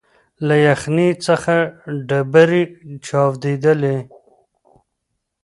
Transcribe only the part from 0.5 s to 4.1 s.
یخنۍ څخه ډبري چاودېدلې